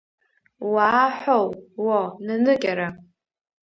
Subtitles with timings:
[0.73, 1.47] Уаа-ҳоу,
[1.83, 2.87] уо, наныкьара!